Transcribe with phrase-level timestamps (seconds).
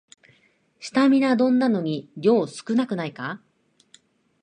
[0.79, 3.39] スタミナ丼なのに量少なくないか